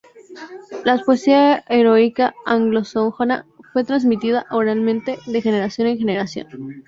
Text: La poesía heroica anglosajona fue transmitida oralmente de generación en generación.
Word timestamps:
La 0.83 0.97
poesía 0.97 1.63
heroica 1.69 2.33
anglosajona 2.47 3.45
fue 3.71 3.83
transmitida 3.83 4.47
oralmente 4.49 5.19
de 5.27 5.43
generación 5.43 5.85
en 5.89 5.99
generación. 5.99 6.47